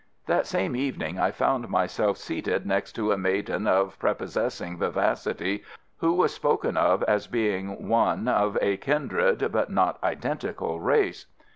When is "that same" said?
0.25-0.75